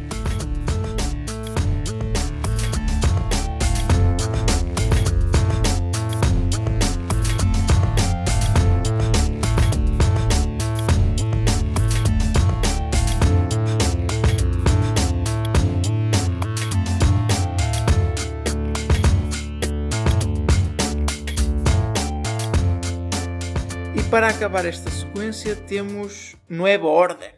[24.17, 27.36] para acabar esta sequência temos Nueva Order.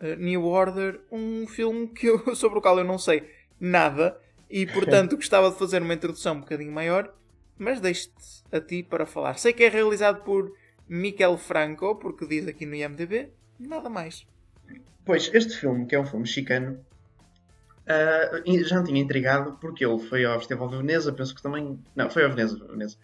[0.00, 3.28] Uh, New Order, um filme que eu, sobre o qual eu não sei
[3.60, 7.14] nada e portanto gostava de fazer uma introdução um bocadinho maior,
[7.56, 9.38] mas deixo-te a ti para falar.
[9.38, 10.52] Sei que é realizado por
[10.88, 14.26] Miquel Franco, porque diz aqui no IMDB, nada mais.
[15.04, 16.84] Pois, este filme, que é um filme mexicano,
[17.86, 21.78] uh, já me tinha intrigado porque ele foi ao Festival de Veneza, penso que também.
[21.94, 22.96] Não, foi ao Veneza, Veneza.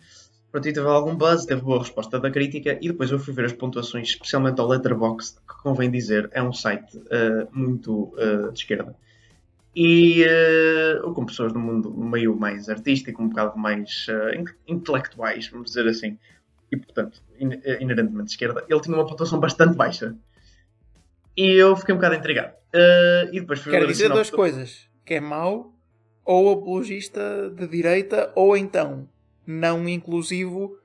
[0.50, 3.46] Pronto, e teve algum buzz, teve boa resposta da crítica e depois eu fui ver
[3.46, 8.58] as pontuações, especialmente ao Letterboxd, que convém dizer é um site uh, muito uh, de
[8.58, 8.94] esquerda.
[9.74, 14.06] E uh, com pessoas do mundo meio mais artístico, um bocado mais
[14.66, 16.16] intelectuais, vamos dizer assim,
[16.72, 20.16] e portanto, in inerentemente de esquerda, ele tinha uma pontuação bastante baixa.
[21.36, 22.54] E eu fiquei um bocado intrigado.
[23.30, 25.74] e depois fui Quero dizer duas coisas: que é mau,
[26.24, 29.06] ou apologista de direita, ou então
[29.46, 30.76] não inclusivo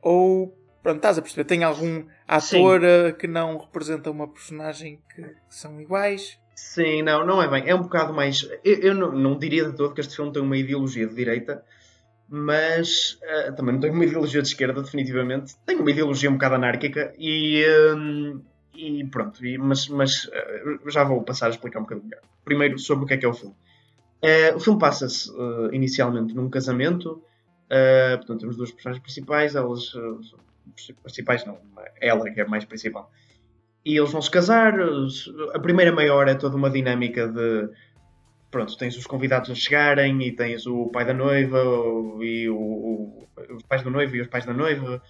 [0.00, 2.86] ou pronto, estás a perceber, tem algum ator Sim.
[2.86, 6.38] Eh, que não representa uma personagem que, são iguais.
[6.54, 7.68] Sim, não, não é bem.
[7.68, 8.48] É um bocado mais.
[8.64, 11.64] Eu, eu não, não, diria de todo que este filme tem uma ideologia de direita,
[12.28, 15.54] mas uh, também não tem uma ideologia de esquerda, definitivamente.
[15.64, 17.64] Tem uma ideologia um bocado anárquica e.
[17.64, 18.42] Uh,
[18.74, 22.22] e pronto, e, mas, mas uh, já vou passar a explicar um bocadinho melhor.
[22.44, 23.54] Primeiro, sobre o que é que é o filme.
[24.54, 25.30] o filme passa-se
[25.72, 27.22] inicialmente num casamento
[27.72, 29.94] Uh, portanto, temos duas personagens principais, elas.
[29.94, 30.20] Uh,
[31.02, 31.58] principais não,
[32.00, 33.10] ela que é mais principal.
[33.84, 34.74] E eles vão se casar.
[35.54, 37.70] A primeira maior é toda uma dinâmica de.
[38.50, 41.58] Pronto, tens os convidados a chegarem e tens o pai da noiva
[42.20, 45.02] e o, o os pais do noivo e os pais da noiva.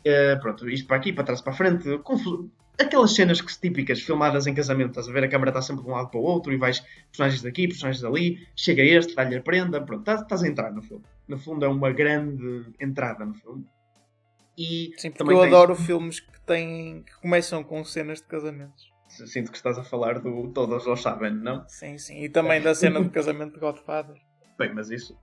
[0.00, 1.98] Uh, pronto, isto para aqui, para trás, para a frente.
[1.98, 5.24] Confuso aquelas cenas que, típicas filmadas em casamento, estás a ver?
[5.24, 8.02] A câmera está sempre de um lado para o outro e vais personagens daqui, personagens
[8.02, 11.04] dali, chega este, dá-lhe a prenda, pronto, estás, estás, a entrar no filme.
[11.26, 13.66] No fundo, é uma grande entrada no filme.
[14.56, 18.90] E Sim, porque eu adoro filmes que, têm, que começam com cenas de casamentos.
[19.08, 21.66] Sinto que estás a falar do Todos Lo Sabem, não?
[21.68, 22.22] Sim, sim.
[22.22, 24.16] E também da cena de casamento de Godfather.
[24.58, 25.18] Bem, mas isso.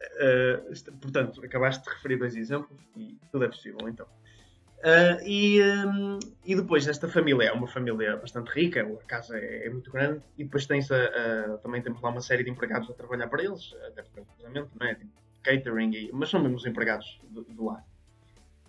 [0.00, 4.06] Uh, portanto, acabaste de referir dois exemplos e tudo é possível, então.
[4.78, 9.66] Uh, e, um, e depois esta família é uma família bastante rica, a casa é,
[9.66, 12.88] é muito grande, e depois tens a, a, também temos lá uma série de empregados
[12.88, 14.94] a trabalhar para eles, até porque casamento, não é?
[14.94, 15.10] Tipo,
[15.42, 17.84] catering, e, mas são mesmo os empregados do, do lar.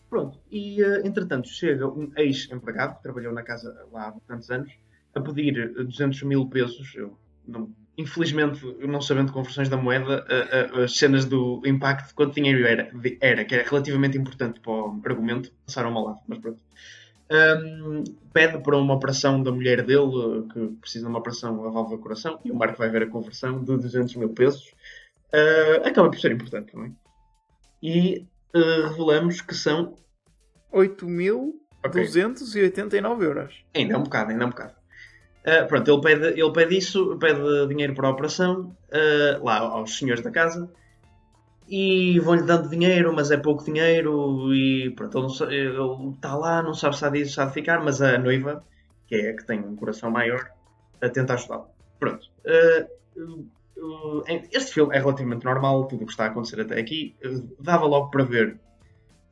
[0.10, 4.74] Pronto, e uh, entretanto chega um ex-empregado que trabalhou na casa lá há tantos anos
[5.14, 7.16] a pedir 200 mil pesos, eu
[7.48, 10.26] não infelizmente, não sabendo conversões da moeda,
[10.84, 15.02] as cenas do impacto de quanto dinheiro era, era, que era relativamente importante para o
[15.06, 16.62] argumento, passaram ao lado, mas pronto.
[17.32, 22.00] Um, pede para uma operação da mulher dele, que precisa de uma operação a válvula
[22.00, 24.74] coração, e o Marco vai ver a conversão de 200 mil pesos.
[25.32, 26.98] Uh, acaba por ser importante também.
[27.84, 29.94] E uh, revelamos que são
[30.74, 33.64] 8.289 euros.
[33.76, 34.79] Ainda é um bocado, ainda é um bocado.
[35.50, 39.98] Uh, pronto, ele pede, ele pede isso, pede dinheiro para a operação, uh, lá aos
[39.98, 40.72] senhores da casa,
[41.68, 46.76] e vão-lhe dando dinheiro, mas é pouco dinheiro, e pronto, ele, ele está lá, não
[46.76, 48.64] sabe se há de, se há de ficar, mas a noiva,
[49.08, 50.52] que é a que tem um coração maior,
[51.14, 51.68] tenta ajudá-lo.
[52.00, 52.28] Pronto.
[52.46, 53.50] Uh,
[54.52, 57.16] este filme é relativamente normal, tudo o que está a acontecer até aqui.
[57.60, 58.60] dava logo para ver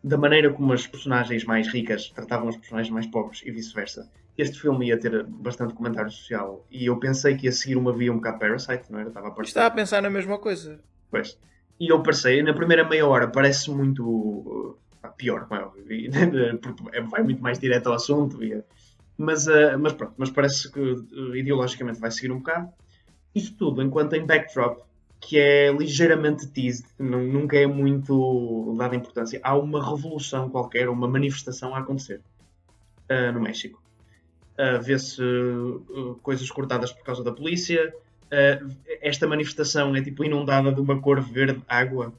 [0.03, 4.09] da maneira como as personagens mais ricas tratavam os personagens mais pobres e vice-versa.
[4.37, 8.11] Este filme ia ter bastante comentário social e eu pensei que ia seguir uma via
[8.11, 9.07] um bocado Parasite, não era?
[9.09, 10.79] Estava a, Estava a pensar na mesma coisa.
[11.09, 11.39] Pois.
[11.79, 14.77] E eu pensei, na primeira meia hora parece muito uh,
[15.15, 16.57] pior, não é?
[16.57, 18.43] porque vai muito mais direto ao assunto.
[18.43, 18.63] E,
[19.17, 22.69] mas, uh, mas pronto, mas parece que uh, ideologicamente vai seguir um bocado.
[23.33, 24.81] Isto tudo enquanto em backdrop,
[25.19, 29.39] que é ligeiramente teased, não, nunca é muito dada importância.
[29.43, 32.21] Há uma revolução qualquer, uma manifestação a acontecer
[33.33, 33.81] no México.
[34.57, 37.93] Uh, Vê-se uh, coisas cortadas por causa da polícia.
[38.25, 42.13] Uh, esta manifestação é tipo inundada de uma cor verde água.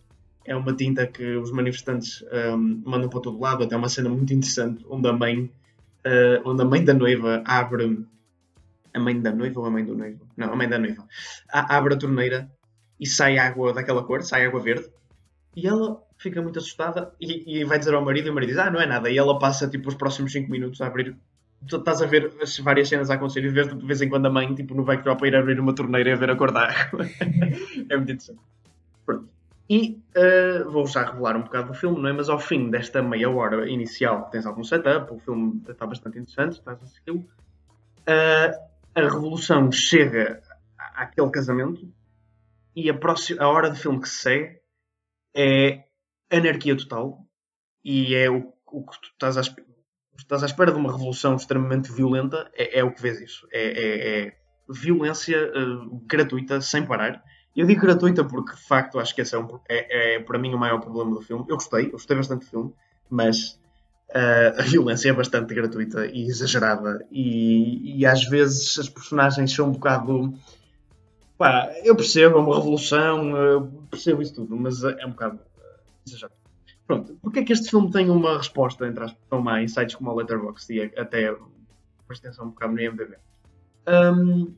[0.45, 3.65] É uma tinta que os manifestantes um, mandam para todo lado.
[3.65, 5.51] Até uma cena muito interessante onde a mãe,
[6.43, 8.07] onde a mãe da noiva abre
[8.95, 10.21] a mãe da noiva ou a mãe do noivo?
[10.35, 11.07] Não, a mãe da noiva.
[11.53, 12.51] abre a torneira
[12.99, 14.89] e sai água daquela cor, sai água verde.
[15.55, 18.59] E ela fica muito assustada e, e, vai dizer ao marido e o marido diz,
[18.59, 19.11] ah, não é nada.
[19.11, 21.17] E ela passa tipo os próximos 5 minutos a abrir.
[21.67, 24.27] Tu estás a ver as várias cenas a acontecer e vês de vez em quando
[24.27, 26.53] a mãe tipo, no backdrop a ir abrir uma torneira e a ver a cor
[26.53, 27.05] da água.
[27.91, 28.41] é muito interessante.
[29.05, 29.29] Pronto.
[29.69, 32.13] E uh, vou já revelar um bocado do filme, não é?
[32.13, 36.53] Mas ao fim desta meia hora inicial, tens algum setup, o filme está bastante interessante,
[36.53, 37.19] estás a segui-lo.
[38.09, 40.43] Uh, a revolução chega
[40.79, 41.93] àquele casamento
[42.75, 44.61] e a, próxima, a hora de filme que se segue
[45.37, 45.85] é
[46.31, 47.27] anarquia total
[47.85, 49.43] e é o, o que tu estás à,
[50.19, 53.47] estás à espera de uma revolução extremamente violenta, é, é o que vês isso.
[53.53, 54.35] É, é, é
[54.69, 57.23] violência uh, gratuita, sem parar.
[57.57, 60.55] Eu digo gratuita porque, de facto, acho que esse é, um, é, é, para mim
[60.55, 61.45] o maior problema do filme.
[61.49, 62.75] Eu gostei, eu gostei bastante do filme,
[63.09, 63.59] mas
[64.11, 67.05] uh, a violência é bastante gratuita e exagerada.
[67.11, 70.35] E, e, às vezes as personagens são um bocado.
[71.39, 75.39] Pá, eu percebo, é uma revolução, percebo isso tudo, mas é um bocado
[76.07, 76.38] exagerado.
[76.89, 79.95] Pronto, porque é que este filme tem uma resposta, entre as tão má em sites
[79.95, 81.51] como a Letterboxd e até uma
[82.11, 83.17] extensão um bocado no IMDb?
[83.87, 84.55] Um,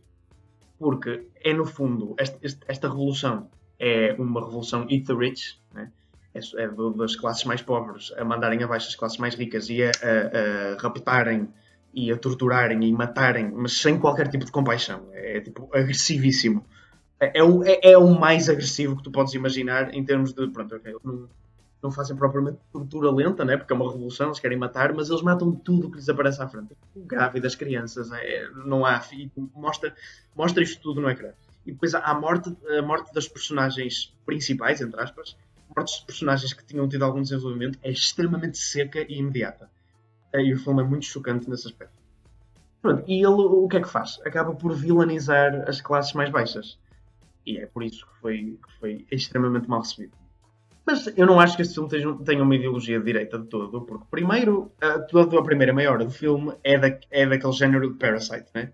[0.78, 2.38] porque é, no fundo, esta,
[2.68, 5.90] esta, revolução é uma revolução eat the rich, né?
[6.32, 9.90] é, é das classes mais pobres a mandarem abaixo as classes mais ricas e a,
[9.90, 11.48] a, a raptarem
[11.92, 15.08] e a torturarem e matarem, mas sem qualquer tipo de compaixão.
[15.12, 16.64] É, é tipo agressivíssimo.
[17.18, 20.46] É, é, o, é, é, o mais agressivo que tu podes imaginar em termos de.
[20.46, 21.28] Pronto, ok, não,
[21.82, 23.56] não fazem propriamente tortura lenta, né?
[23.56, 26.42] porque é uma revolução, eles querem matar, mas eles matam tudo o que lhes aparece
[26.42, 26.76] à frente.
[26.94, 29.02] Grávidas, crianças, é, não há.
[29.54, 29.94] Mostra,
[30.36, 31.30] mostra isto tudo no ecrã.
[31.64, 35.36] E depois há a morte, a morte das personagens principais, entre aspas,
[35.74, 39.70] mortes de personagens que tinham tido algum desenvolvimento é extremamente seca e imediata.
[40.34, 41.94] E o filme é muito chocante nesse aspecto.
[42.80, 44.18] Pronto, e ele o que é que faz?
[44.24, 46.78] Acaba por vilanizar as classes mais baixas.
[47.44, 50.12] E é por isso que foi, que foi extremamente mal recebido.
[50.90, 51.88] Mas eu não acho que este filme
[52.24, 54.72] tenha, uma ideologia de direita de todo, porque primeiro,
[55.09, 58.72] toda a primeira meia hora do filme é, da, é daquele género de Parasite, né?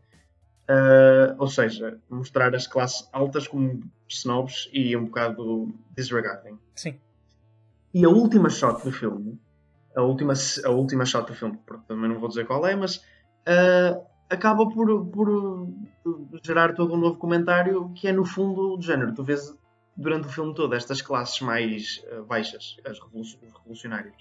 [0.69, 6.59] Uh, ou seja, mostrar as classes altas como snobs e um bocado disregarding.
[6.75, 6.99] Sim.
[7.93, 9.39] E a última shot do filme,
[9.95, 10.33] a última,
[10.65, 15.07] a última shot do filme, também não vou dizer qual é, mas uh, acaba por,
[15.07, 15.69] por
[16.43, 19.15] gerar todo um novo comentário que é no fundo do género.
[19.15, 19.55] Tu vês
[19.97, 24.15] durante o filme todo estas classes mais uh, baixas, as revolucionários,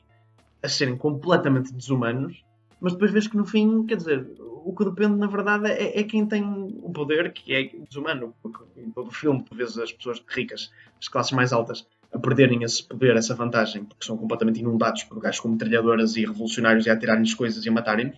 [0.63, 2.43] a serem completamente desumanos,
[2.79, 6.03] mas depois vês que no fim, quer dizer, o que depende, na verdade, é, é,
[6.03, 6.43] quem tem
[6.81, 8.33] o poder, que é desumano.
[8.41, 12.19] Porque em todo o filme, tu vês as pessoas ricas, as classes mais altas, a
[12.19, 16.85] perderem esse poder, essa vantagem, porque são completamente inundados por gajos como metralhadoras e revolucionários
[16.85, 18.17] e a tirarem-lhes coisas e a matarem-nos.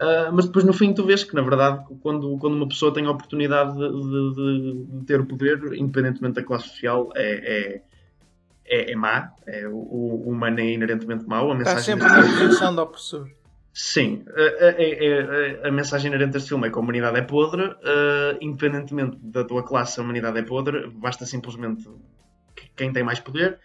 [0.00, 3.04] Uh, mas depois no fim tu vês que na verdade quando, quando uma pessoa tem
[3.06, 7.82] a oportunidade de, de, de ter o poder, independentemente da classe social, é, é,
[8.64, 11.50] é, é má, é, o, o humano é inerentemente mau.
[11.50, 13.28] A Está sempre na posição do opressor.
[13.72, 17.62] Sim, a, a, a, a, mensagem inerente deste filme é que a humanidade é podre,
[17.64, 21.88] uh, independentemente da tua classe, a humanidade é podre, basta simplesmente
[22.76, 23.60] quem tem mais poder.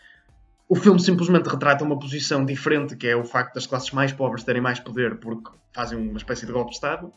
[0.73, 4.43] O filme simplesmente retrata uma posição diferente, que é o facto das classes mais pobres
[4.43, 7.13] terem mais poder porque fazem uma espécie de golpe de Estado.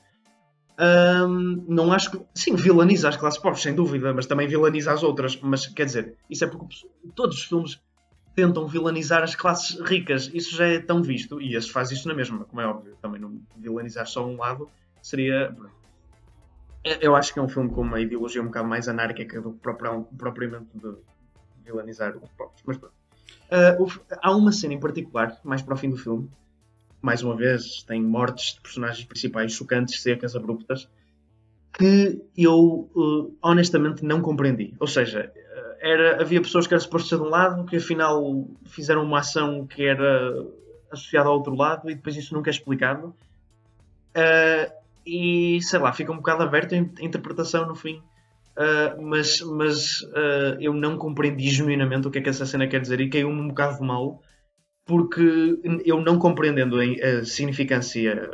[1.67, 2.21] Não acho que.
[2.35, 5.41] Sim, vilaniza as classes pobres, sem dúvida, mas também vilaniza as outras.
[5.41, 7.81] Mas quer dizer, isso é porque todos os filmes
[8.35, 10.31] tentam vilanizar as classes ricas.
[10.35, 12.95] Isso já é tão visto, e esse faz isso na mesma, como é óbvio.
[13.01, 14.69] Também não vilanizar só um lado
[15.01, 15.57] seria.
[17.01, 19.61] Eu acho que é um filme com uma ideologia um bocado mais anárquica do que
[19.61, 20.95] propriamente de
[21.65, 22.63] vilanizar os pobres.
[22.67, 23.06] Mas pronto.
[23.47, 26.29] Uh, há uma cena em particular, mais para o fim do filme,
[27.01, 30.89] mais uma vez, tem mortes de personagens principais chocantes, secas, abruptas,
[31.73, 34.75] que eu uh, honestamente não compreendi.
[34.81, 39.05] Ou seja, uh, era, havia pessoas que eram supostas de um lado, que afinal fizeram
[39.05, 40.33] uma ação que era
[40.91, 43.15] associada ao outro lado, e depois isso nunca é explicado.
[44.17, 44.73] Uh,
[45.07, 48.03] e sei lá, fica um bocado aberto a interpretação no fim.
[48.57, 52.81] Uh, mas mas uh, eu não compreendi genuinamente o que é que essa cena quer
[52.81, 54.23] dizer e caiu-me um bocado mal
[54.87, 58.31] porque eu não compreendendo a significância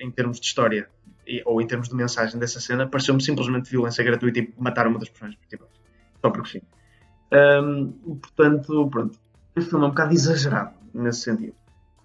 [0.00, 0.88] em termos de história
[1.44, 5.08] ou em termos de mensagem dessa cena, pareceu-me simplesmente violência gratuita e matar uma das
[5.08, 5.70] personagens principais.
[6.20, 6.62] Só porque sim.
[7.32, 9.18] Um, portanto, pronto.
[9.54, 11.54] Este filme é um bocado exagerado nesse sentido.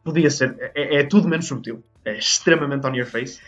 [0.03, 0.55] Podia ser.
[0.75, 1.83] É, é tudo menos subtil.
[2.03, 3.39] É extremamente on your face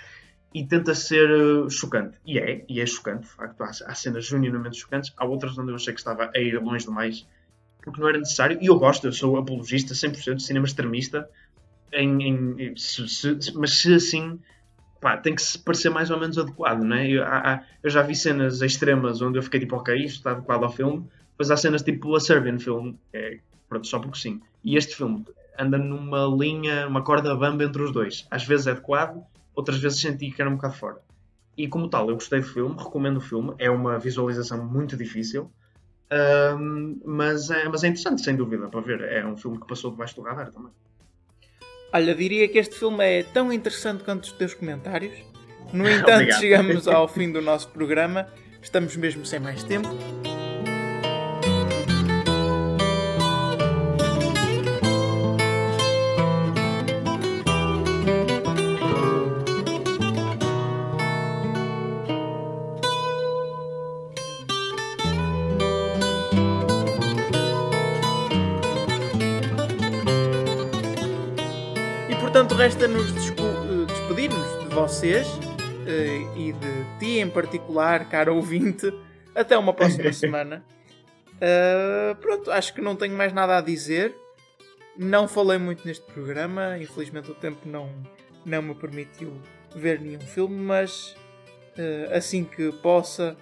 [0.53, 2.17] e tenta ser uh, chocante.
[2.25, 3.61] E é, e é chocante, de facto.
[3.61, 5.11] Há, há cenas genuinamente chocantes.
[5.17, 7.25] Há outras onde eu achei que estava a ir longe demais
[7.83, 8.57] porque não era necessário.
[8.61, 11.29] E eu gosto, eu sou apologista 100% de cinema extremista.
[11.91, 12.23] Em,
[12.59, 14.39] em se, se, mas se assim,
[14.99, 17.07] pá, tem que se parecer mais ou menos adequado, não é?
[17.07, 20.63] Eu, há, eu, já vi cenas extremas onde eu fiquei tipo, ok, isto está adequado
[20.63, 21.05] ao filme.
[21.31, 24.41] Depois há cenas tipo a Serbian Film, é, pronto, só porque sim.
[24.63, 25.25] E este filme
[25.59, 28.25] anda numa linha, uma corda bamba entre os dois.
[28.31, 29.23] Às vezes é adequado,
[29.55, 31.01] outras vezes senti que era um bocado fora.
[31.57, 33.53] E como tal, eu gostei do filme, recomendo o filme.
[33.59, 35.51] É uma visualização muito difícil.
[36.11, 39.01] Um, mas, é, mas é interessante, sem dúvida, para ver.
[39.01, 40.71] É um filme que passou debaixo do radar também.
[41.93, 45.13] Olha, diria que este filme é tão interessante quanto os teus comentários.
[45.71, 48.27] No entanto, chegamos ao fim do nosso programa.
[48.61, 49.87] Estamos mesmo sem mais tempo.
[72.63, 78.89] Resta-nos eh, despedir-nos de vocês uh, e de ti em particular, caro ouvinte.
[79.35, 80.63] Até uma próxima semana.
[81.33, 84.15] Uh, pronto, acho que não tenho mais nada a dizer.
[84.97, 87.89] Não falei muito neste programa, infelizmente o tempo não,
[88.45, 89.33] não me permitiu
[89.75, 91.17] ver nenhum filme, mas
[91.77, 93.35] uh, assim que possa,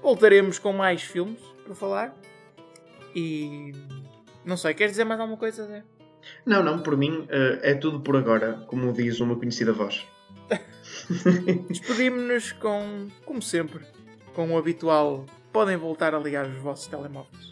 [0.00, 2.14] voltaremos com mais filmes para falar.
[3.12, 3.72] E
[4.44, 5.82] não sei, queres dizer mais alguma coisa, Zé?
[6.44, 10.06] Não, não, por mim uh, é tudo por agora, como diz uma conhecida voz.
[11.68, 13.84] Despedimos-nos com, como sempre,
[14.34, 15.26] com o habitual.
[15.52, 17.51] Podem voltar a ligar os vossos telemóveis.